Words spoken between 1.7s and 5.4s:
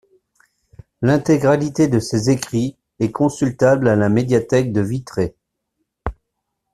de ses écrits est consultable à la médiathèque de Vitré.